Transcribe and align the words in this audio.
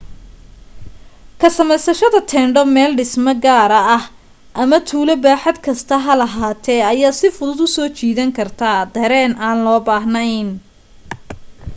ka 1.41 1.49
samaysashada 1.57 2.21
teendho 2.31 2.63
meel 2.77 2.91
dhisme 2.99 3.33
gaara 3.43 3.79
ah 3.97 4.03
ama 4.61 4.77
tuulo 4.87 5.13
baaxad 5.25 5.57
kasta 5.65 5.95
ha 6.05 6.13
lahaatee 6.21 6.81
ayaa 6.91 7.17
si 7.19 7.27
fuduud 7.35 7.59
u 7.65 7.67
soo 7.75 7.87
jiidan 7.99 8.31
karta 8.37 8.69
dareen 8.95 9.33
aan 9.47 9.59
loo 9.65 9.79
baahnayn 9.87 10.47